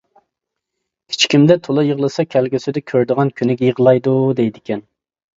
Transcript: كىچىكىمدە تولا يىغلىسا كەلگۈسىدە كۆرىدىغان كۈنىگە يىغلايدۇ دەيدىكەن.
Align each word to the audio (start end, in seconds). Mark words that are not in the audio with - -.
كىچىكىمدە 1.09 1.57
تولا 1.67 1.83
يىغلىسا 1.87 2.25
كەلگۈسىدە 2.35 2.83
كۆرىدىغان 2.91 3.31
كۈنىگە 3.41 3.67
يىغلايدۇ 3.69 4.15
دەيدىكەن. 4.41 4.83